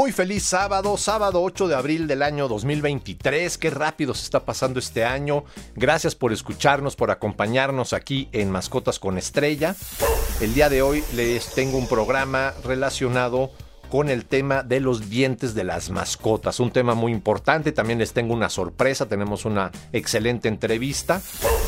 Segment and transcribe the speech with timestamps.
[0.00, 3.58] Muy feliz sábado, sábado 8 de abril del año 2023.
[3.58, 5.44] Qué rápido se está pasando este año.
[5.76, 9.76] Gracias por escucharnos, por acompañarnos aquí en Mascotas con Estrella.
[10.40, 13.50] El día de hoy les tengo un programa relacionado
[13.90, 16.60] con el tema de los dientes de las mascotas.
[16.60, 17.70] Un tema muy importante.
[17.70, 19.06] También les tengo una sorpresa.
[19.06, 21.20] Tenemos una excelente entrevista.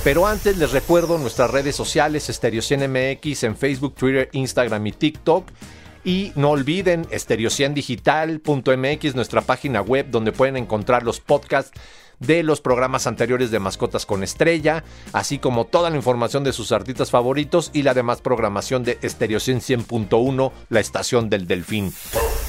[0.04, 5.50] Pero antes les recuerdo nuestras redes sociales, MX en Facebook, Twitter, Instagram y TikTok.
[6.04, 11.70] Y no olviden estereociandigital.mx, nuestra página web donde pueden encontrar los podcasts
[12.18, 16.72] de los programas anteriores de Mascotas con Estrella, así como toda la información de sus
[16.72, 21.92] artistas favoritos y la demás programación de Estereocien 100.1, la estación del Delfín.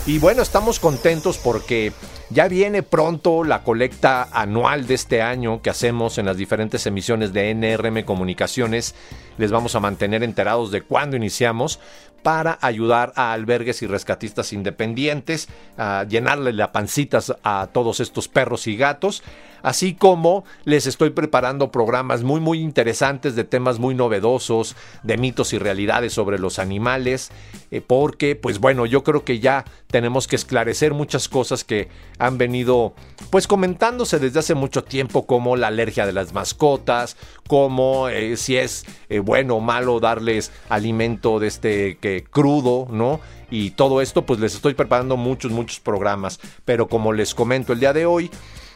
[0.05, 1.93] Y bueno, estamos contentos porque
[2.29, 7.31] ya viene pronto la colecta anual de este año que hacemos en las diferentes emisiones
[7.31, 8.95] de NRM Comunicaciones.
[9.37, 11.79] Les vamos a mantener enterados de cuándo iniciamos
[12.23, 18.67] para ayudar a albergues y rescatistas independientes, a llenarle la pancitas a todos estos perros
[18.67, 19.23] y gatos
[19.63, 25.53] así como les estoy preparando programas muy muy interesantes de temas muy novedosos, de mitos
[25.53, 27.31] y realidades sobre los animales,
[27.71, 31.87] eh, porque pues bueno, yo creo que ya tenemos que esclarecer muchas cosas que
[32.19, 32.93] han venido
[33.29, 38.57] pues comentándose desde hace mucho tiempo como la alergia de las mascotas, como eh, si
[38.57, 43.19] es eh, bueno o malo darles alimento de este que crudo, ¿no?
[43.49, 47.79] Y todo esto pues les estoy preparando muchos muchos programas, pero como les comento el
[47.79, 48.31] día de hoy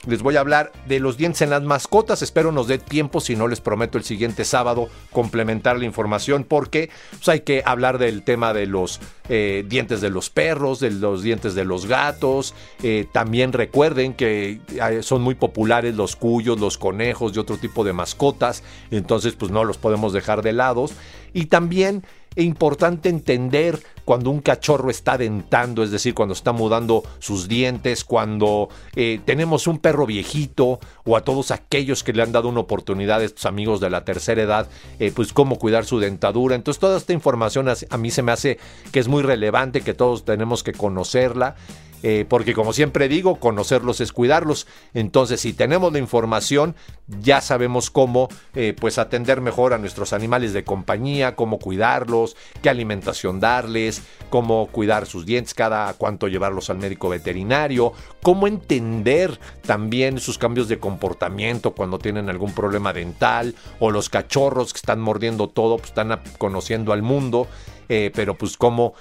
[0.08, 2.22] les voy a hablar de los dientes en las mascotas.
[2.22, 6.90] Espero nos dé tiempo, si no les prometo el siguiente sábado complementar la información porque
[7.12, 11.22] pues, hay que hablar del tema de los eh, dientes de los perros, de los
[11.22, 12.56] dientes de los gatos.
[12.82, 17.84] Eh, también recuerden que eh, son muy populares los cuyos, los conejos y otro tipo
[17.84, 18.64] de mascotas.
[18.92, 20.86] Entonces pues no los podemos dejar de lado.
[21.34, 22.04] Y también
[22.38, 28.06] es importante entender cuando un cachorro está dentando, es decir, cuando está mudando sus dientes,
[28.06, 32.60] cuando eh, tenemos un perro viejito o a todos aquellos que le han dado una
[32.60, 36.56] oportunidad a estos amigos de la tercera edad, eh, pues cómo cuidar su dentadura.
[36.56, 38.60] Entonces toda esta información a mí se me hace
[38.92, 41.56] que es muy relevante, que todos tenemos que conocerla.
[42.04, 44.68] Eh, porque como siempre digo, conocerlos es cuidarlos.
[44.94, 46.76] Entonces, si tenemos la información,
[47.08, 52.70] ya sabemos cómo eh, pues atender mejor a nuestros animales de compañía, cómo cuidarlos, qué
[52.70, 60.20] alimentación darles, cómo cuidar sus dientes, cada cuánto llevarlos al médico veterinario, cómo entender también
[60.20, 65.48] sus cambios de comportamiento cuando tienen algún problema dental o los cachorros que están mordiendo
[65.48, 67.48] todo, pues están conociendo al mundo.
[67.90, 68.96] Eh, pero pues cómo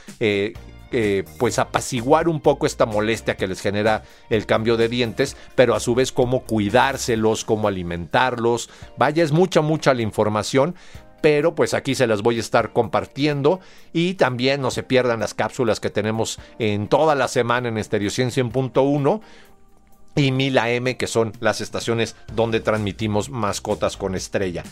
[1.39, 5.81] pues apaciguar un poco esta molestia que les genera el cambio de dientes, pero a
[5.81, 8.71] su vez cómo cuidárselos, cómo alimentarlos.
[8.97, 10.75] Vaya, es mucha, mucha la información,
[11.21, 13.61] pero pues aquí se las voy a estar compartiendo
[13.93, 18.45] y también no se pierdan las cápsulas que tenemos en toda la semana en Estereociencia
[18.45, 19.21] 100.1
[20.15, 24.63] y 1000 AM que son las estaciones donde transmitimos mascotas con estrella.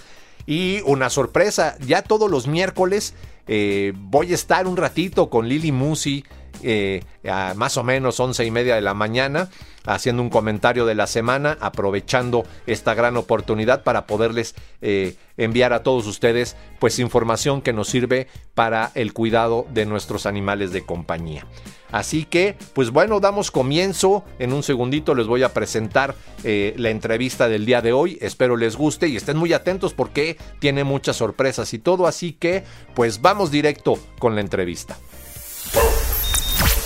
[0.47, 3.15] Y una sorpresa, ya todos los miércoles
[3.47, 6.25] eh, voy a estar un ratito con Lili Musi,
[6.65, 9.51] eh, a más o menos once y media de la mañana,
[9.85, 15.83] haciendo un comentario de la semana, aprovechando esta gran oportunidad para poderles eh, enviar a
[15.83, 21.47] todos ustedes pues información que nos sirve para el cuidado de nuestros animales de compañía.
[21.95, 24.25] Así que, pues bueno, damos comienzo.
[24.41, 28.19] En un segundito les voy a presentar eh, la entrevista del día de hoy.
[28.21, 32.09] Espero les guste y estén muy atentos porque tiene muchas sorpresas y todo.
[32.09, 32.65] Así que,
[32.95, 34.97] pues vamos directo con la entrevista.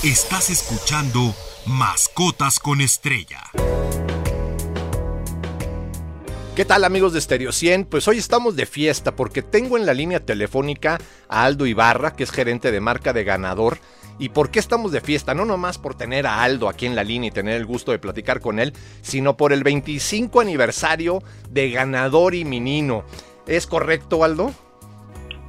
[0.04, 1.34] Estás escuchando
[1.66, 3.40] Mascotas con Estrella.
[6.54, 7.84] ¿Qué tal amigos de Stereo 100?
[7.84, 12.22] Pues hoy estamos de fiesta porque tengo en la línea telefónica a Aldo Ibarra, que
[12.22, 13.78] es gerente de marca de ganador
[14.20, 15.34] ¿Y por qué estamos de fiesta?
[15.34, 18.00] No nomás por tener a Aldo aquí en la línea y tener el gusto de
[18.00, 23.04] platicar con él, sino por el 25 aniversario de Ganador y Minino.
[23.46, 24.50] ¿Es correcto, Aldo?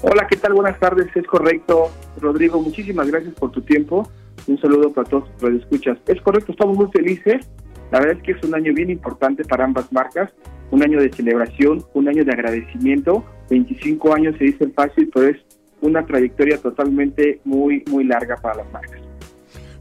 [0.01, 0.53] Hola, ¿qué tal?
[0.53, 1.89] Buenas tardes, es correcto.
[2.21, 4.07] Rodrigo, muchísimas gracias por tu tiempo.
[4.49, 5.99] Un saludo para todos los escuchas.
[6.07, 7.47] Es correcto, estamos muy felices.
[7.91, 10.31] La verdad es que es un año bien importante para ambas marcas,
[10.71, 13.23] un año de celebración, un año de agradecimiento.
[13.51, 15.37] 25 años se dice fácil, pero es
[15.81, 18.99] una trayectoria totalmente muy, muy larga para las marcas.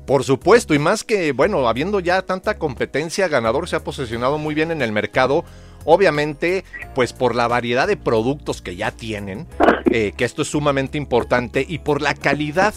[0.06, 4.54] Por supuesto, y más que, bueno, habiendo ya tanta competencia, Ganador se ha posicionado muy
[4.54, 5.44] bien en el mercado
[5.90, 9.46] Obviamente, pues por la variedad de productos que ya tienen,
[9.90, 12.74] eh, que esto es sumamente importante, y por la calidad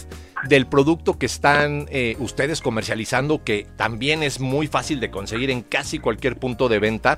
[0.48, 5.62] del producto que están eh, ustedes comercializando, que también es muy fácil de conseguir en
[5.62, 7.18] casi cualquier punto de venta,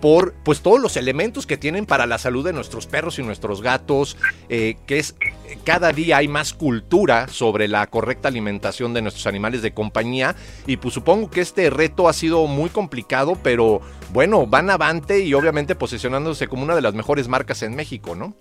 [0.00, 3.62] por pues todos los elementos que tienen para la salud de nuestros perros y nuestros
[3.62, 4.18] gatos,
[4.50, 5.14] eh, que es
[5.64, 10.34] cada día hay más cultura sobre la correcta alimentación de nuestros animales de compañía
[10.66, 13.80] y pues supongo que este reto ha sido muy complicado, pero
[14.12, 18.34] bueno, van avante y obviamente posicionándose como una de las mejores marcas en México, ¿no?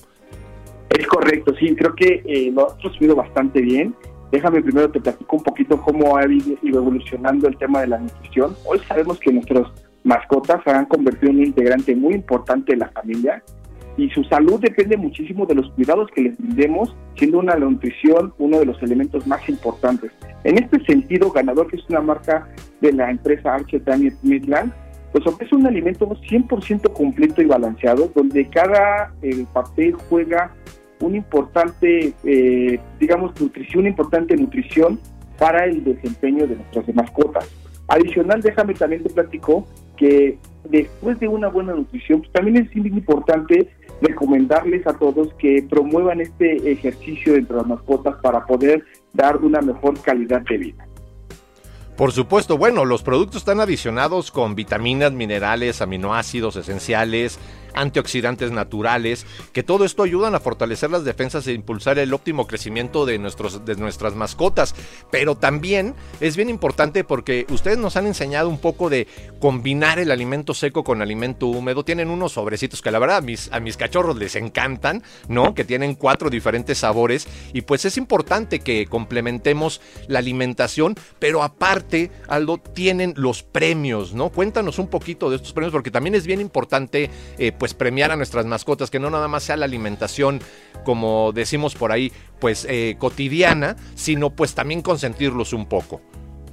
[0.89, 3.95] Es correcto, sí, creo que eh, lo ha subido bastante bien.
[4.33, 8.55] Déjame primero te platico un poquito cómo ha ido evolucionando el tema de la nutrición.
[8.65, 9.71] Hoy sabemos que nuestros
[10.03, 13.43] mascotas se han convertido en un integrante muy importante de la familia
[13.95, 18.33] y su salud depende muchísimo de los cuidados que les brindemos, siendo una la nutrición
[18.39, 20.11] uno de los elementos más importantes.
[20.43, 22.47] En este sentido, Ganador, que es una marca
[22.81, 24.73] de la empresa Archer Daniel Midland,
[25.11, 30.55] pues ofrece un alimento 100% completo y balanceado, donde cada eh, papel juega
[31.03, 34.99] un importante, eh, digamos, nutrición, una importante nutrición
[35.37, 37.49] para el desempeño de nuestras mascotas.
[37.87, 39.67] Adicional, déjame también te platico
[39.97, 40.37] que
[40.69, 43.69] después de una buena nutrición, pues también es importante
[44.01, 48.83] recomendarles a todos que promuevan este ejercicio entre las mascotas para poder
[49.13, 50.87] dar una mejor calidad de vida.
[51.97, 57.39] Por supuesto, bueno, los productos están adicionados con vitaminas, minerales, aminoácidos esenciales,
[57.75, 63.05] antioxidantes naturales, que todo esto ayudan a fortalecer las defensas e impulsar el óptimo crecimiento
[63.05, 64.75] de, nuestros, de nuestras mascotas.
[65.11, 69.07] Pero también es bien importante porque ustedes nos han enseñado un poco de
[69.39, 71.83] combinar el alimento seco con alimento húmedo.
[71.83, 75.53] Tienen unos sobrecitos que la verdad a mis, cachorros les encantan, ¿no?
[75.53, 82.11] Que tienen cuatro diferentes sabores y pues es importante que complementemos la alimentación, pero aparte,
[82.27, 84.29] Aldo, tienen los premios, ¿no?
[84.29, 88.17] Cuéntanos un poquito de estos premios porque también es bien importante eh, pues premiar a
[88.17, 90.41] nuestras mascotas, que no nada más sea la alimentación,
[90.83, 92.11] como decimos por ahí,
[92.41, 96.01] pues eh, cotidiana, sino pues también consentirlos un poco.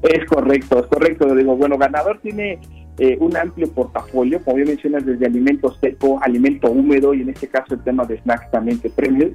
[0.02, 1.34] Es correcto, es correcto.
[1.34, 2.60] Digo, bueno, Ganador tiene
[3.00, 7.48] eh, un amplio portafolio, como ya mencionas, desde alimento seco, alimento húmedo y en este
[7.48, 9.32] caso el tema de snacks también que premios.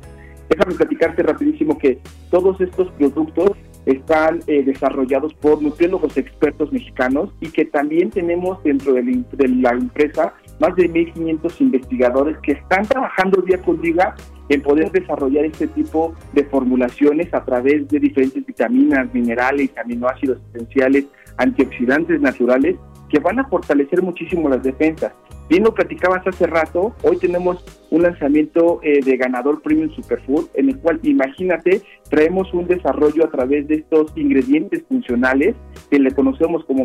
[0.48, 2.00] Déjame platicarte rapidísimo que
[2.32, 3.52] todos estos productos
[3.86, 10.34] están eh, desarrollados por nutriólogos expertos mexicanos y que también tenemos dentro de la empresa
[10.60, 14.16] más de 1.500 investigadores que están trabajando día con día
[14.50, 21.06] en poder desarrollar este tipo de formulaciones a través de diferentes vitaminas, minerales, aminoácidos esenciales,
[21.38, 22.76] antioxidantes naturales
[23.10, 25.14] que van a fortalecer muchísimo las defensas.
[25.48, 30.70] Bien lo platicabas hace rato, hoy tenemos un lanzamiento eh, de ganador Premium Superfood, en
[30.70, 35.56] el cual imagínate, traemos un desarrollo a través de estos ingredientes funcionales
[35.92, 36.84] que le conocemos como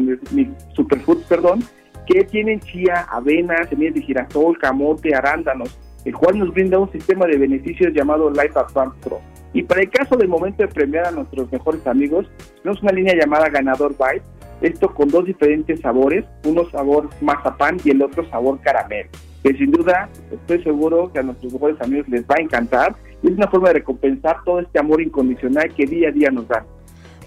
[0.74, 1.60] Superfood, perdón,
[2.10, 7.26] que tienen chía, avena, semillas de girasol, camote, arándanos, el cual nos brinda un sistema
[7.26, 9.20] de beneficios llamado Life Advance Pro.
[9.52, 12.26] Y para el caso del momento de premiar a nuestros mejores amigos,
[12.62, 14.24] tenemos una línea llamada Ganador Bite,
[14.60, 19.08] esto con dos diferentes sabores, uno sabor mazapán y el otro sabor caramelo,
[19.42, 22.96] que sin duda estoy seguro que a nuestros mejores amigos les va a encantar.
[23.22, 26.48] Y es una forma de recompensar todo este amor incondicional que día a día nos
[26.48, 26.64] dan.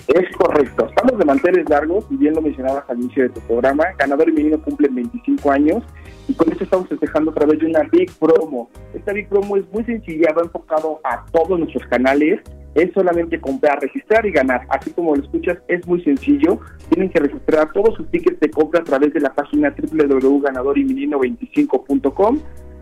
[0.08, 3.86] Es correcto, estamos de manteles largos, y bien lo mencionabas al inicio de tu programa,
[3.98, 5.84] Ganador y Menino cumplen 25 años
[6.28, 8.70] y con esto estamos festejando a través de una Big Promo.
[8.94, 12.40] Esta Big Promo es muy sencilla, va enfocado a todos nuestros canales,
[12.76, 14.68] es solamente comprar, registrar y ganar.
[14.70, 16.60] Así como lo escuchas, es muy sencillo.
[16.90, 22.40] Tienen que registrar todos sus tickets de compra a través de la página www.ganadoriminino25.com.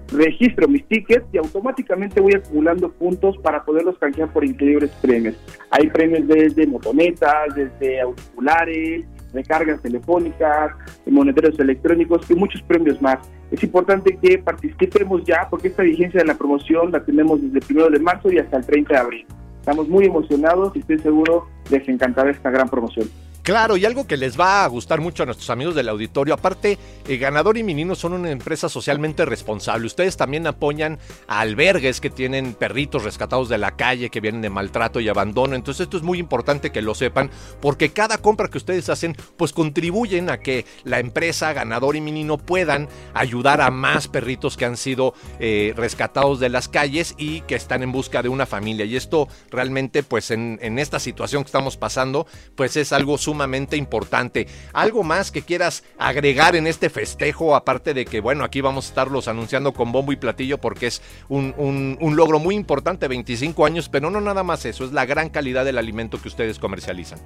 [0.09, 5.35] Registro mis tickets y automáticamente voy acumulando puntos para poderlos canjear por increíbles premios.
[5.69, 9.03] Hay premios desde motonetas, desde auriculares,
[9.33, 10.71] recargas telefónicas,
[11.05, 13.17] monederos electrónicos y muchos premios más.
[13.51, 17.77] Es importante que participemos ya porque esta vigencia de la promoción la tenemos desde el
[17.77, 19.25] 1 de marzo y hasta el 30 de abril.
[19.67, 23.09] Estamos muy emocionados y estoy seguro les encantará esta gran promoción.
[23.47, 26.77] Claro, y algo que les va a gustar mucho a nuestros amigos del auditorio, aparte,
[27.07, 29.87] eh, Ganador y Menino son una empresa socialmente responsable.
[29.87, 30.99] Ustedes también apoyan
[31.29, 35.55] a albergues que tienen perritos rescatados de la calle, que vienen de maltrato y abandono.
[35.55, 39.53] Entonces esto es muy importante que lo sepan, porque cada compra que ustedes hacen, pues
[39.53, 44.75] contribuyen a que la empresa Ganador y Menino puedan ayudar a más perritos que han
[44.75, 48.83] sido eh, rescatados de las calles y que están en busca de una familia.
[48.83, 52.27] Y esto realmente, pues en, en esta situación que estamos pasando,
[52.57, 54.47] pues es algo sumamente sumamente importante.
[54.73, 57.55] ¿Algo más que quieras agregar en este festejo?
[57.55, 61.03] Aparte de que, bueno, aquí vamos a estarlos anunciando con bombo y platillo porque es
[61.29, 61.53] un,
[62.01, 65.65] un logro muy importante, 25 años, pero no nada más eso, es la gran calidad
[65.65, 67.19] del alimento que ustedes comercializan.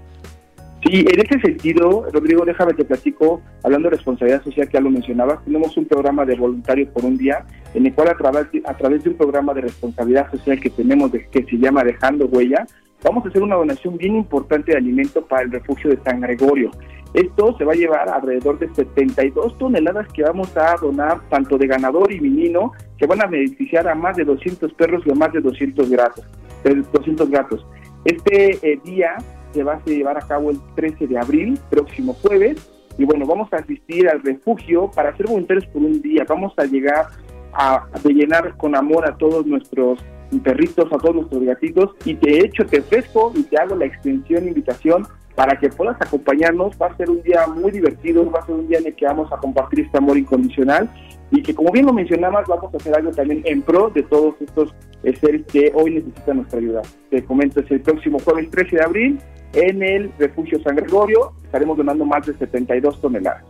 [0.83, 4.89] Sí, en ese sentido, Rodrigo, déjame te platico, hablando de responsabilidad social que ya lo
[4.89, 8.75] mencionabas, tenemos un programa de voluntarios por un día, en el cual a través, a
[8.75, 12.65] través de un programa de responsabilidad social que tenemos, de, que se llama Dejando Huella,
[13.03, 16.71] vamos a hacer una donación bien importante de alimento para el refugio de San Gregorio.
[17.13, 21.67] Esto se va a llevar alrededor de 72 toneladas que vamos a donar, tanto de
[21.67, 25.33] ganador y menino, que van a beneficiar a más de 200 perros y a más
[25.33, 26.25] de 200 gatos.
[26.63, 27.65] 200 gatos.
[28.05, 29.17] Este eh, día
[29.51, 33.51] se va a llevar a cabo el 13 de abril, próximo jueves, y bueno, vamos
[33.51, 36.25] a asistir al refugio para ser voluntarios por un día.
[36.27, 37.07] Vamos a llegar
[37.53, 39.99] a, llenar con amor a todos nuestros
[40.39, 44.47] perritos, a todos nuestros gatitos, y de hecho te ofrezco y te hago la extensión,
[44.47, 46.75] invitación para que puedas acompañarnos.
[46.81, 49.05] Va a ser un día muy divertido, va a ser un día en el que
[49.05, 50.89] vamos a compartir este amor incondicional
[51.31, 54.35] y que como bien lo mencionabas, vamos a hacer algo también en pro de todos
[54.41, 54.73] estos
[55.19, 56.81] seres que hoy necesitan nuestra ayuda.
[57.09, 59.19] Te comento, es el próximo jueves 13 de abril
[59.53, 61.33] en el refugio San Gregorio.
[61.43, 63.43] Estaremos donando más de 72 toneladas.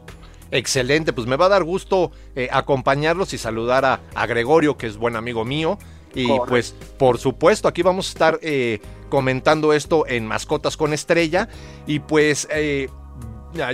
[0.51, 4.85] Excelente, pues me va a dar gusto eh, acompañarlos y saludar a, a, Gregorio, que
[4.85, 5.77] es buen amigo mío.
[6.13, 11.47] Y pues, por supuesto, aquí vamos a estar eh, comentando esto en Mascotas con Estrella.
[11.87, 12.89] Y pues, eh,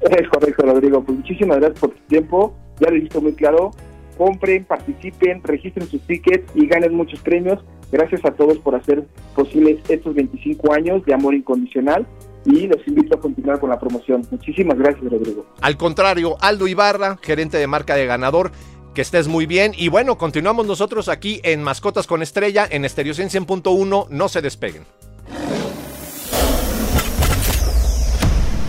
[0.02, 1.04] Es correcto, Rodrigo.
[1.04, 2.54] Pues muchísimas gracias por tu tiempo.
[2.80, 3.72] Ya lo visto muy claro.
[4.18, 7.64] Compren, participen, registren sus tickets y ganen muchos premios.
[7.92, 9.06] Gracias a todos por hacer
[9.36, 12.06] posibles estos 25 años de amor incondicional
[12.46, 14.26] y los invito a continuar con la promoción.
[14.32, 15.46] Muchísimas gracias, Rodrigo.
[15.62, 18.52] Al contrario, Aldo Ibarra, gerente de marca de ganador.
[18.94, 19.74] Que estés muy bien.
[19.76, 24.08] Y bueno, continuamos nosotros aquí en Mascotas con Estrella en Estereo 100.1.
[24.10, 24.84] No se despeguen.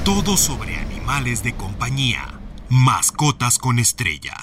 [0.02, 2.40] Todo sobre animales de compañía.
[2.71, 4.35] Mascotas con estrella.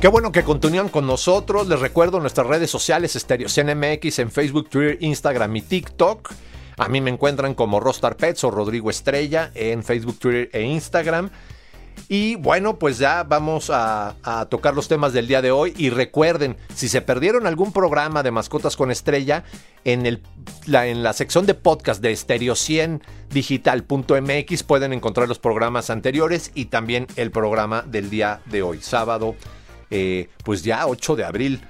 [0.00, 1.68] Qué bueno que continúan con nosotros.
[1.68, 6.32] Les recuerdo nuestras redes sociales Stereo CNMX en Facebook, Twitter, Instagram y TikTok.
[6.80, 11.28] A mí me encuentran como Rostar Pets o Rodrigo Estrella en Facebook, Twitter e Instagram.
[12.08, 14.16] Y bueno, pues ya vamos a,
[14.48, 15.74] tocar los temas del día de hoy.
[15.76, 19.44] Y recuerden, si se perdieron algún programa de Mascotas con Estrella,
[19.84, 20.22] en,
[20.64, 27.06] la, sección de podcast de Stereo 100 digital.mx pueden encontrar los programas anteriores y también
[27.16, 29.36] el programa del día de hoy, sábado,
[29.90, 31.60] eh, pues ya 8 de abril.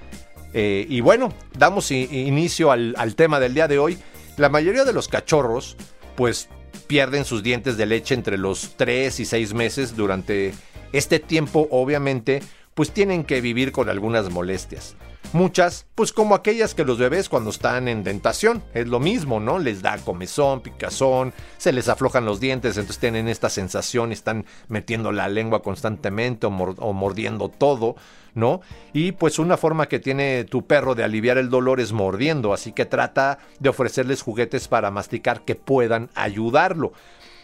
[0.53, 3.99] Eh, y bueno, damos inicio al tema del día de hoy.
[4.37, 5.75] La mayoría de los cachorros,
[6.15, 6.49] pues
[6.87, 9.95] pierden sus dientes de leche entre los 3 y 6 meses.
[9.95, 10.53] Durante
[10.93, 12.41] este tiempo, obviamente,
[12.73, 14.95] pues tienen que vivir con algunas molestias.
[15.33, 19.59] Muchas, pues como aquellas que los bebés cuando están en dentación, es lo mismo, ¿no?
[19.59, 25.13] Les da comezón, picazón, se les aflojan los dientes, entonces tienen esta sensación, están metiendo
[25.13, 27.95] la lengua constantemente o, mordiendo todo,
[28.35, 28.59] ¿no?
[28.91, 32.73] Y pues una forma que tiene tu perro de aliviar el dolor es mordiendo, así
[32.73, 36.91] que trata de ofrecerles juguetes para masticar que puedan ayudarlo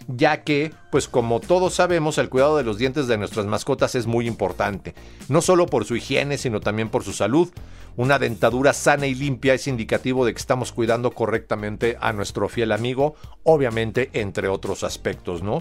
[0.08, 4.08] ya que, pues como todos sabemos, el cuidado de los dientes de nuestras mascotas es
[4.08, 4.96] muy importante,
[5.30, 7.50] no solo por su higiene, sino también por su salud.
[7.96, 12.72] Una dentadura sana y limpia es indicativo de que estamos cuidando correctamente a nuestro fiel
[12.72, 15.60] amigo, obviamente entre otros aspectos, ¿no?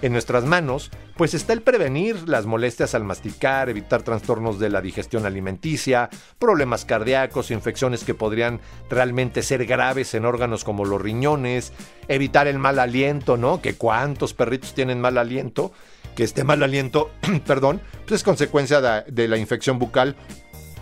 [0.00, 4.80] En nuestras manos, pues está el prevenir las molestias al masticar, evitar trastornos de la
[4.80, 11.72] digestión alimenticia, problemas cardíacos, infecciones que podrían realmente ser graves en órganos como los riñones,
[12.06, 13.60] evitar el mal aliento, ¿no?
[13.60, 15.72] Que cuántos perritos tienen mal aliento,
[16.14, 17.10] que este mal aliento,
[17.46, 20.14] perdón, pues es consecuencia de, de la infección bucal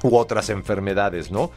[0.03, 1.51] u otras enfermedades, ¿no?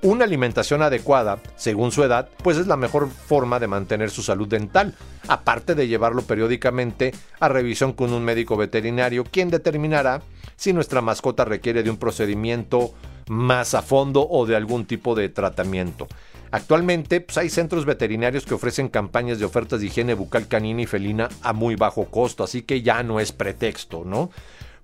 [0.00, 4.46] Una alimentación adecuada, según su edad, pues es la mejor forma de mantener su salud
[4.46, 4.94] dental,
[5.26, 10.22] aparte de llevarlo periódicamente a revisión con un médico veterinario, quien determinará
[10.54, 12.94] si nuestra mascota requiere de un procedimiento
[13.26, 16.06] más a fondo o de algún tipo de tratamiento.
[16.52, 20.86] Actualmente pues, hay centros veterinarios que ofrecen campañas de ofertas de higiene bucal canina y
[20.86, 24.30] felina a muy bajo costo, así que ya no es pretexto, ¿no?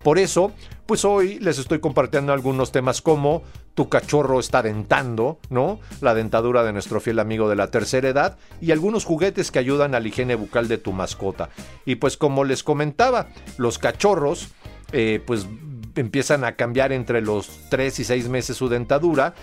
[0.05, 0.53] Por eso,
[0.85, 3.43] pues hoy les estoy compartiendo algunos temas como
[3.73, 5.81] tu cachorro está dentando, ¿no?
[6.03, 9.95] La dentadura de nuestro fiel amigo de la tercera edad y algunos juguetes que ayudan
[9.95, 11.49] a la higiene bucal de tu mascota.
[11.87, 14.49] Y pues como les comentaba, los cachorros,
[14.93, 15.49] eh, pues
[15.97, 19.35] empiezan a cambiar entre los 3 y 6 meses su dentadura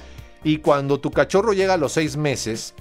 [0.44, 2.75] y cuando tu cachorro llega a los 6 meses,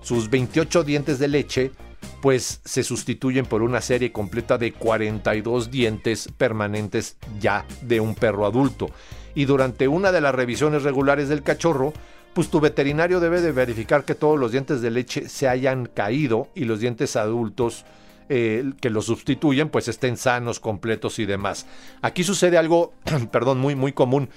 [0.00, 1.72] sus 28 dientes de leche
[2.22, 8.46] pues se sustituyen por una serie completa de 42 dientes permanentes ya de un perro
[8.46, 8.88] adulto.
[9.34, 11.92] Y durante una de las revisiones regulares del cachorro,
[12.34, 16.48] pues tu veterinario debe de verificar que todos los dientes de leche se hayan caído
[16.54, 17.84] y los dientes adultos
[18.28, 21.66] eh, que los sustituyen pues estén sanos, completos y demás.
[22.02, 22.92] Aquí sucede algo,
[23.30, 24.28] perdón, muy muy común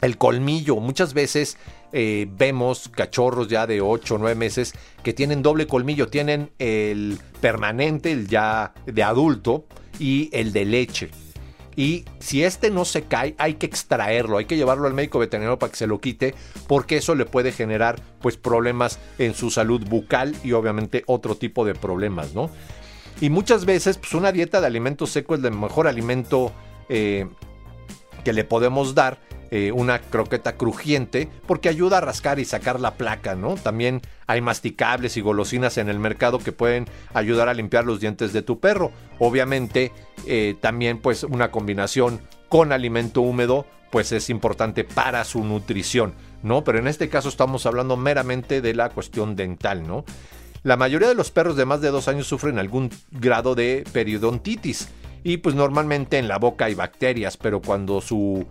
[0.00, 0.76] el colmillo.
[0.76, 1.56] Muchas veces
[1.92, 6.08] eh, vemos cachorros ya de 8 o 9 meses que tienen doble colmillo.
[6.08, 9.66] Tienen el permanente, el ya de adulto,
[10.00, 11.10] y el de leche.
[11.76, 15.58] Y si este no se cae, hay que extraerlo, hay que llevarlo al médico veterinario
[15.58, 16.34] para que se lo quite,
[16.66, 21.64] porque eso le puede generar pues problemas en su salud bucal y obviamente otro tipo
[21.64, 22.50] de problemas, ¿no?
[23.20, 26.52] Y muchas veces pues una dieta de alimentos secos es el mejor alimento
[26.88, 27.28] eh,
[28.24, 32.94] que le podemos dar eh, una croqueta crujiente porque ayuda a rascar y sacar la
[32.94, 33.56] placa, ¿no?
[33.56, 38.32] También hay masticables y golosinas en el mercado que pueden ayudar a limpiar los dientes
[38.32, 38.92] de tu perro.
[39.18, 39.92] Obviamente
[40.26, 46.62] eh, también pues una combinación con alimento húmedo pues es importante para su nutrición, ¿no?
[46.62, 50.04] Pero en este caso estamos hablando meramente de la cuestión dental, ¿no?
[50.62, 54.90] La mayoría de los perros de más de dos años sufren algún grado de periodontitis
[55.24, 58.46] y pues normalmente en la boca hay bacterias, pero cuando su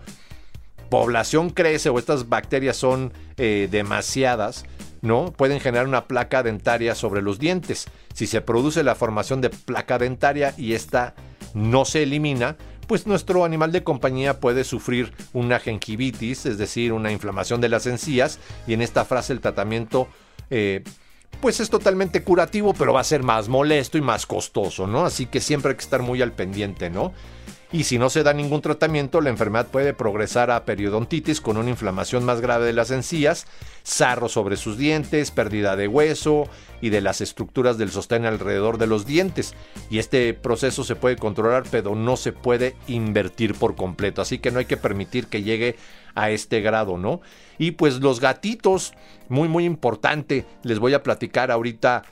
[0.89, 4.65] población crece o estas bacterias son eh, demasiadas,
[5.01, 5.31] ¿no?
[5.31, 7.87] Pueden generar una placa dentaria sobre los dientes.
[8.13, 11.15] Si se produce la formación de placa dentaria y esta
[11.53, 17.11] no se elimina, pues nuestro animal de compañía puede sufrir una gingivitis, es decir, una
[17.11, 20.07] inflamación de las encías, y en esta frase el tratamiento
[20.49, 20.83] eh,
[21.41, 25.05] pues es totalmente curativo, pero va a ser más molesto y más costoso, ¿no?
[25.05, 27.13] Así que siempre hay que estar muy al pendiente, ¿no?
[27.71, 31.69] Y si no se da ningún tratamiento, la enfermedad puede progresar a periodontitis con una
[31.69, 33.45] inflamación más grave de las encías,
[33.83, 36.49] sarro sobre sus dientes, pérdida de hueso
[36.81, 39.53] y de las estructuras del sostén alrededor de los dientes.
[39.91, 44.23] Y este proceso se puede controlar, pero no se puede invertir por completo.
[44.23, 45.75] Así que no hay que permitir que llegue
[46.15, 47.21] a este grado, ¿no?
[47.59, 48.93] Y pues los gatitos,
[49.27, 52.03] muy muy importante, les voy a platicar ahorita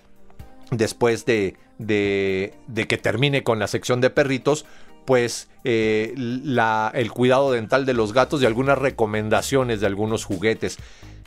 [0.69, 4.65] después de, de, de que termine con la sección de perritos,
[5.07, 10.77] pues eh, el cuidado dental de los gatos y algunas recomendaciones de algunos juguetes.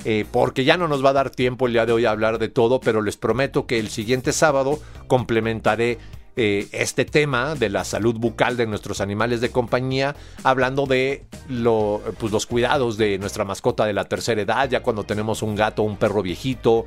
[0.05, 2.39] Eh, porque ya no nos va a dar tiempo el día de hoy a hablar
[2.39, 5.99] de todo, pero les prometo que el siguiente sábado complementaré
[6.37, 10.15] eh, este tema de la salud bucal de nuestros animales de compañía,
[10.45, 11.25] hablando de
[12.19, 15.83] pues, los cuidados de nuestra mascota de la tercera edad, ya cuando tenemos un gato
[15.83, 16.85] o un perro viejito,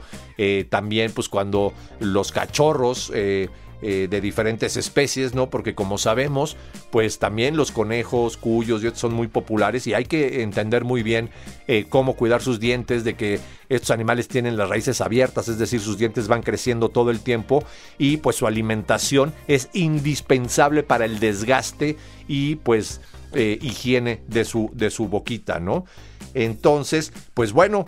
[0.70, 3.12] también pues cuando los cachorros
[3.86, 5.50] eh, de diferentes especies, ¿no?
[5.50, 6.56] Porque como sabemos,
[6.90, 11.04] pues también los conejos, cuyos y otros son muy populares y hay que entender muy
[11.04, 11.30] bien
[11.68, 15.82] eh, cómo cuidar sus dientes, de que estos animales tienen las raíces abiertas, es decir,
[15.82, 17.66] sus dientes van creciendo todo el tiempo
[17.98, 23.02] y pues su alimentación es indispensable para el desgaste y pues
[23.34, 25.84] eh, higiene de su, de su boquita, ¿no?
[26.36, 27.86] Entonces, pues bueno,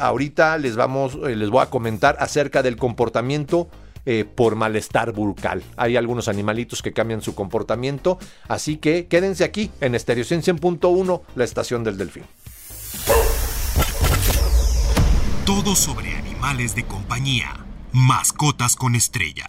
[0.00, 3.68] ahorita les vamos, les voy a comentar acerca del comportamiento
[4.06, 5.62] eh, por malestar bucal.
[5.76, 11.44] Hay algunos animalitos que cambian su comportamiento, así que quédense aquí en Estéreo 100.1, la
[11.44, 12.24] estación del delfín.
[15.46, 17.64] Todo sobre animales de compañía.
[17.92, 19.46] Mascotas con estrella.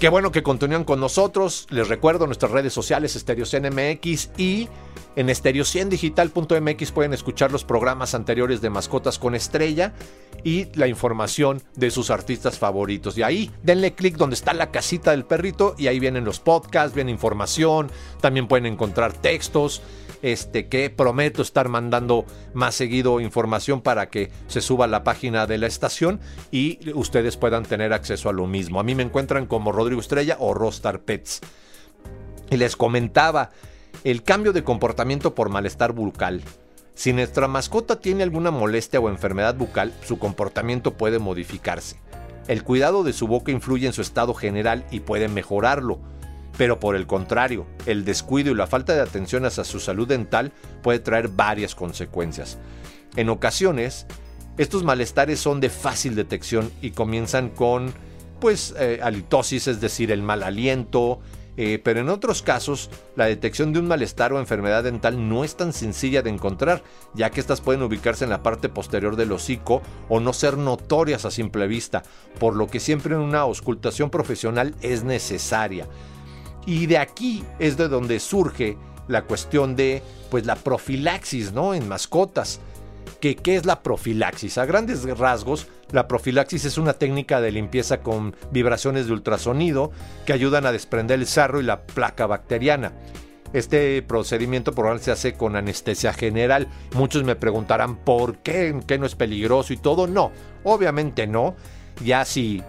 [0.00, 1.66] Qué bueno que continúan con nosotros.
[1.70, 4.68] Les recuerdo nuestras redes sociales Estéreo CNMX y
[5.16, 9.94] en estereociendigital.mx pueden escuchar los programas anteriores de Mascotas con Estrella
[10.44, 13.16] y la información de sus artistas favoritos.
[13.16, 16.94] Y ahí denle clic donde está la casita del perrito y ahí vienen los podcasts,
[16.94, 19.80] viene información, también pueden encontrar textos.
[20.22, 22.24] Este, que prometo estar mandando
[22.54, 27.36] más seguido información para que se suba a la página de la estación y ustedes
[27.36, 28.80] puedan tener acceso a lo mismo.
[28.80, 31.40] A mí me encuentran como Rodrigo Estrella o Rostar Pets.
[32.50, 33.50] Y les comentaba,
[34.04, 36.42] el cambio de comportamiento por malestar bucal.
[36.94, 42.00] Si nuestra mascota tiene alguna molestia o enfermedad bucal, su comportamiento puede modificarse.
[42.48, 45.98] El cuidado de su boca influye en su estado general y puede mejorarlo.
[46.56, 50.52] Pero por el contrario, el descuido y la falta de atención hacia su salud dental
[50.82, 52.58] puede traer varias consecuencias.
[53.16, 54.06] En ocasiones,
[54.58, 57.92] estos malestares son de fácil detección y comienzan con
[58.40, 61.20] pues eh, halitosis, es decir, el mal aliento,
[61.58, 65.56] eh, pero en otros casos la detección de un malestar o enfermedad dental no es
[65.56, 66.82] tan sencilla de encontrar,
[67.14, 71.24] ya que estas pueden ubicarse en la parte posterior del hocico o no ser notorias
[71.24, 72.02] a simple vista,
[72.38, 75.86] por lo que siempre una auscultación profesional es necesaria.
[76.66, 78.76] Y de aquí es de donde surge
[79.08, 81.74] la cuestión de pues la profilaxis, ¿no?
[81.74, 82.60] En mascotas.
[83.20, 84.58] ¿Qué es la profilaxis?
[84.58, 89.90] A grandes rasgos, la profilaxis es una técnica de limpieza con vibraciones de ultrasonido
[90.26, 92.92] que ayudan a desprender el sarro y la placa bacteriana.
[93.52, 96.68] Este procedimiento probablemente se hace con anestesia general.
[96.94, 100.06] Muchos me preguntarán por qué, qué no es peligroso y todo.
[100.06, 100.32] No,
[100.64, 101.54] obviamente no.
[102.04, 102.62] Ya si,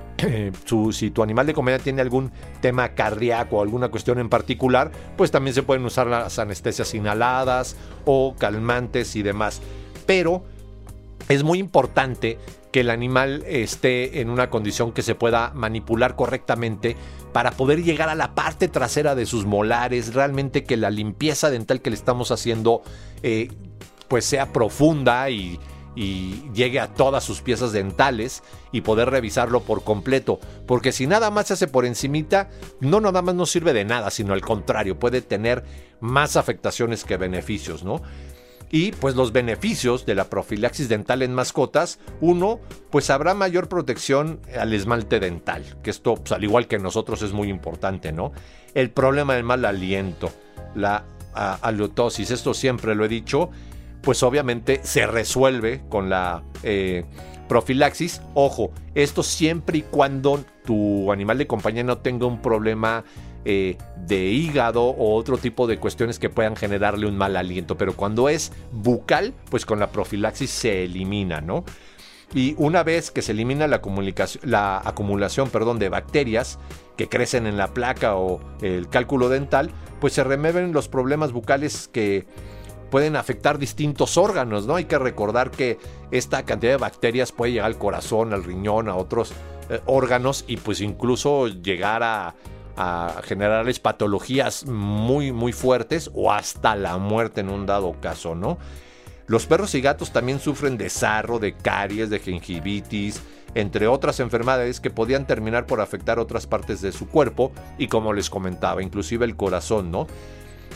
[0.91, 5.31] si tu animal de comedia tiene algún tema cardíaco o alguna cuestión en particular, pues
[5.31, 7.75] también se pueden usar las anestesias inhaladas
[8.05, 9.61] o calmantes y demás.
[10.05, 10.43] Pero
[11.29, 12.37] es muy importante
[12.71, 16.95] que el animal esté en una condición que se pueda manipular correctamente
[17.33, 21.81] para poder llegar a la parte trasera de sus molares, realmente que la limpieza dental
[21.81, 22.81] que le estamos haciendo
[23.23, 23.49] eh,
[24.07, 25.59] pues sea profunda y,
[25.97, 30.39] y llegue a todas sus piezas dentales y poder revisarlo por completo.
[30.67, 34.11] Porque si nada más se hace por encimita, no nada más no sirve de nada,
[34.11, 35.63] sino al contrario, puede tener
[35.99, 38.03] más afectaciones que beneficios, ¿no?
[38.69, 42.59] y pues los beneficios de la profilaxis dental en mascotas, uno,
[42.91, 47.31] pues habrá mayor protección al esmalte dental, que esto pues, al igual que nosotros es
[47.31, 48.33] muy importante, ¿no?
[48.73, 50.29] El problema del mal aliento,
[50.75, 53.51] la halitosis, esto siempre lo he dicho,
[54.07, 57.03] pues obviamente se resuelve con la eh,
[57.49, 58.21] profilaxis.
[58.35, 63.03] Ojo, esto siempre y cuando tu animal de compañía no tenga un problema
[63.43, 67.77] eh, de hígado o otro tipo de cuestiones que puedan generarle un mal aliento.
[67.77, 71.65] Pero cuando es bucal, pues con la profilaxis se elimina, ¿no?
[72.33, 73.81] Y una vez que se elimina la,
[74.43, 76.59] la acumulación perdón, de bacterias
[76.95, 81.89] que crecen en la placa o el cálculo dental, pues se remueven los problemas bucales
[81.89, 82.25] que
[82.89, 84.75] pueden afectar distintos órganos, ¿no?
[84.75, 85.77] Hay que recordar que
[86.11, 89.33] esta cantidad de bacterias puede llegar al corazón, al riñón, a otros
[89.69, 92.35] eh, órganos y pues incluso llegar a,
[93.23, 98.59] generarles patologías muy muy fuertes o hasta la muerte en un dado caso, ¿no?
[99.25, 103.23] Los perros y gatos también sufren de sarro, de caries, de gingivitis,
[103.55, 108.13] entre otras enfermedades que podían terminar por afectar otras partes de su cuerpo y como
[108.13, 110.05] les comentaba, inclusive el corazón, ¿no?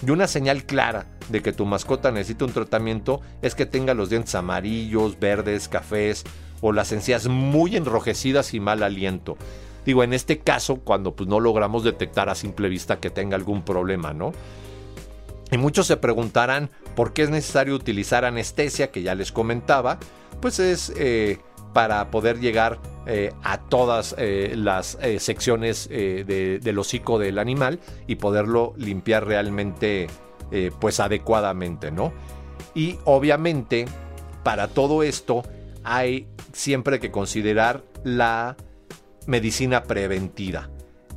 [0.06, 4.10] Y una señal clara de que tu mascota necesita un tratamiento es que tenga los
[4.10, 6.24] dientes amarillos, verdes, cafés
[6.62, 9.38] o las encías muy enrojecidas y mal aliento.
[9.86, 13.64] Digo, en este caso, cuando pues, no logramos detectar a simple vista que tenga algún
[13.64, 14.32] problema, ¿no?
[15.52, 20.00] Y muchos se preguntarán por qué es necesario utilizar anestesia, que ya les comentaba.
[20.40, 21.40] Pues es eh,
[21.74, 28.74] para poder llegar eh, a todas eh, las secciones del hocico del animal y poderlo
[28.78, 30.08] limpiar realmente
[30.80, 32.12] pues adecuadamente, ¿no?
[32.76, 33.86] Y obviamente
[34.44, 35.44] para todo esto
[35.84, 38.58] hay siempre que considerar la
[39.28, 40.70] medicina preventiva.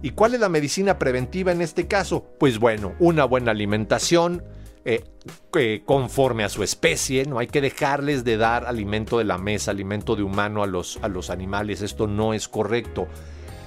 [0.03, 2.27] ¿Y cuál es la medicina preventiva en este caso?
[2.39, 4.43] Pues bueno, una buena alimentación
[4.85, 9.71] eh, conforme a su especie, no hay que dejarles de dar alimento de la mesa,
[9.71, 13.09] alimento de humano a los, a los animales, esto no es correcto.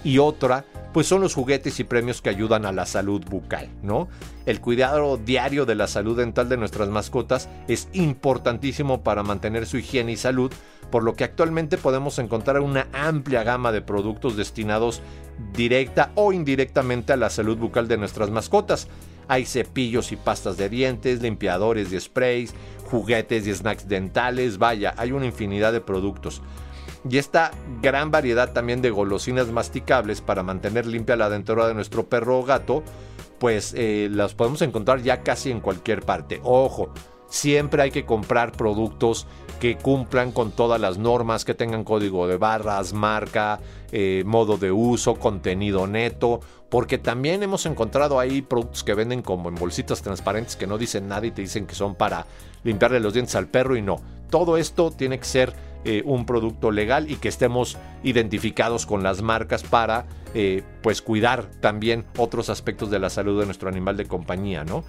[0.03, 4.07] Y otra, pues son los juguetes y premios que ayudan a la salud bucal, ¿no?
[4.45, 9.77] El cuidado diario de la salud dental de nuestras mascotas es importantísimo para mantener su
[9.77, 10.51] higiene y salud,
[10.91, 15.01] por lo que actualmente podemos encontrar una amplia gama de productos destinados
[15.53, 18.87] directa o indirectamente a la salud bucal de nuestras mascotas.
[19.27, 22.53] Hay cepillos y pastas de dientes, limpiadores y sprays,
[22.89, 26.41] juguetes y snacks dentales, vaya, hay una infinidad de productos.
[27.09, 32.07] Y esta gran variedad también de golosinas masticables para mantener limpia la dentadura de nuestro
[32.07, 32.83] perro o gato,
[33.39, 36.41] pues eh, las podemos encontrar ya casi en cualquier parte.
[36.43, 36.91] Ojo,
[37.29, 39.27] siempre hay que comprar productos
[39.59, 43.59] que cumplan con todas las normas, que tengan código de barras, marca,
[43.91, 49.49] eh, modo de uso, contenido neto, porque también hemos encontrado ahí productos que venden como
[49.49, 52.25] en bolsitas transparentes que no dicen nada y te dicen que son para
[52.63, 53.97] limpiarle los dientes al perro y no.
[54.29, 55.53] Todo esto tiene que ser
[55.85, 61.45] eh, un producto legal y que estemos identificados con las marcas para eh, pues cuidar
[61.61, 64.83] también otros aspectos de la salud de nuestro animal de compañía, ¿no?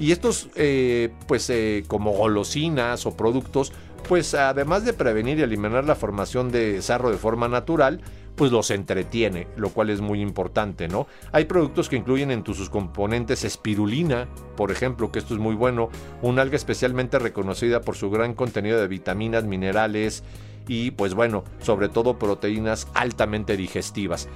[0.00, 1.52] Y estos, eh, pues
[1.86, 3.72] como golosinas o productos,
[4.08, 8.00] pues además de prevenir y eliminar la formación de sarro de forma natural,
[8.34, 11.06] pues los entretiene, lo cual es muy importante, ¿no?
[11.30, 15.90] Hay productos que incluyen entre sus componentes espirulina, por ejemplo, que esto es muy bueno,
[16.22, 20.24] un alga especialmente reconocida por su gran contenido de vitaminas, minerales
[20.66, 24.26] y pues bueno, sobre todo proteínas altamente digestivas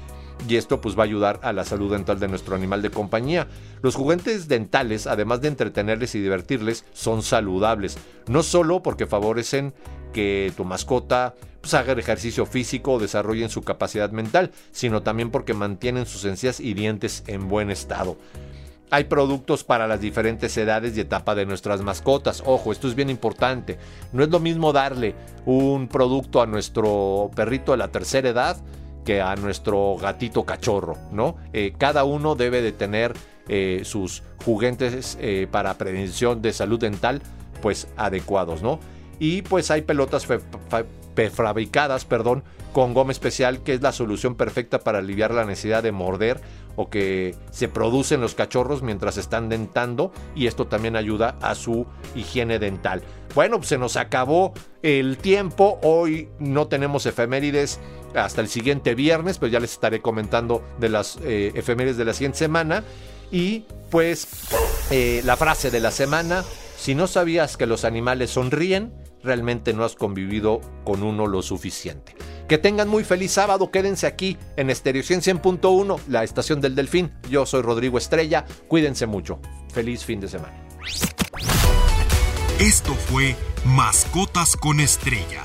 [0.49, 3.47] y esto pues va a ayudar a la salud dental de nuestro animal de compañía.
[3.83, 9.75] Los juguetes dentales, además de entretenerles y divertirles, son saludables, no solo porque favorecen
[10.13, 15.55] que tu mascota pues, haga ejercicio físico o desarrollen su capacidad mental, sino también porque
[15.55, 18.17] mantienen sus encías y dientes en buen estado.
[18.91, 22.43] Hay productos para las diferentes edades y etapa de nuestras mascotas.
[22.47, 23.79] Ojo, esto es bien importante.
[24.13, 25.15] No es lo mismo darle
[25.47, 28.57] un producto a nuestro perrito de la tercera edad
[29.05, 31.37] que a nuestro gatito cachorro, ¿no?
[31.53, 33.15] Eh, cada uno debe de tener
[33.49, 37.23] eh, sus juguetes eh, para prevención de salud dental,
[37.61, 38.81] pues adecuados, ¿no?
[39.19, 40.27] Y pues hay pelotas
[41.33, 45.93] fabricadas, perdón, con goma especial, que es la solución perfecta para aliviar la necesidad de
[45.93, 46.41] morder
[46.77, 51.87] o que se producen los cachorros mientras están dentando y esto también ayuda a su
[52.17, 53.03] higiene dental.
[53.35, 57.79] Bueno, pues se nos acabó el tiempo, hoy no tenemos efemérides
[58.15, 62.13] hasta el siguiente viernes, pero ya les estaré comentando de las eh, efemérides de la
[62.13, 62.85] siguiente semana.
[63.31, 64.29] Y pues
[64.91, 66.45] eh, la frase de la semana,
[66.77, 72.15] si no sabías que los animales sonríen, realmente no has convivido con uno lo suficiente.
[72.49, 77.13] Que tengan muy feliz sábado, quédense aquí en Estereo 100.1, la estación del Delfín.
[77.31, 79.41] Yo soy Rodrigo Estrella, cuídense mucho.
[79.73, 80.55] Feliz fin de semana.
[82.61, 85.45] Esto fue Mascotas con Estrella.